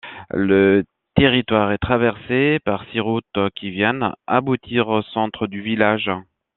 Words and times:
Le 0.33 0.83
territoire 1.15 1.71
est 1.73 1.77
traversé 1.77 2.57
par 2.65 2.83
six 2.89 2.99
routes 2.99 3.23
qui 3.55 3.69
viennent 3.69 4.13
aboutir 4.25 4.87
au 4.87 5.03
centre 5.03 5.45
du 5.45 5.61
village. 5.61 6.09